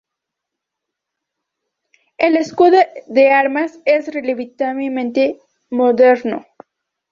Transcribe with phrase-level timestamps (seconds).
[2.17, 5.37] El escudo de armas es relativamente
[5.69, 6.43] moderno.